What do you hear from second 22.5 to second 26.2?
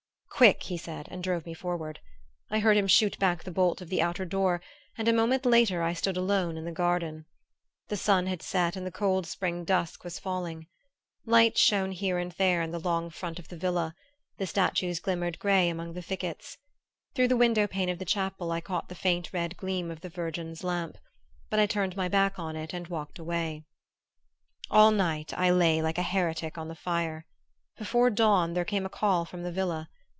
it and walked away. All night I lay like a